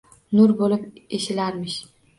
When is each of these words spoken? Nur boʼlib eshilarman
Nur 0.39 0.53
boʼlib 0.63 0.89
eshilarman 1.19 1.81